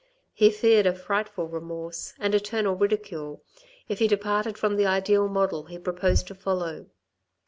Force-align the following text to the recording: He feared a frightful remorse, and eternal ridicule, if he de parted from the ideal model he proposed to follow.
He 0.33 0.49
feared 0.49 0.87
a 0.87 0.95
frightful 0.95 1.47
remorse, 1.47 2.15
and 2.17 2.33
eternal 2.33 2.73
ridicule, 2.75 3.43
if 3.87 3.99
he 3.99 4.07
de 4.07 4.17
parted 4.17 4.57
from 4.57 4.75
the 4.75 4.87
ideal 4.87 5.27
model 5.27 5.65
he 5.65 5.77
proposed 5.77 6.25
to 6.29 6.33
follow. 6.33 6.87